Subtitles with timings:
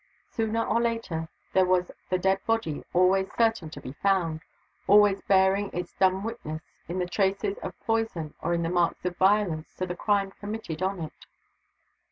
[0.31, 4.41] Sooner or later, there was the dead body always certain to be found;
[4.87, 9.15] always bearing its dumb witness, in the traces of poison or in the marks of
[9.17, 11.13] violence, to the crime committed on it.